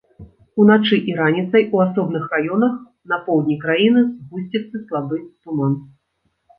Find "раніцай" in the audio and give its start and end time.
1.19-1.67